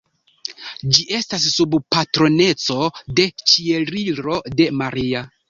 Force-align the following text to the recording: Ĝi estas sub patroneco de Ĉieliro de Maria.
Ĝi 0.97 1.03
estas 1.17 1.45
sub 1.55 1.75
patroneco 1.97 2.79
de 3.21 3.27
Ĉieliro 3.53 4.41
de 4.57 4.71
Maria. 4.83 5.25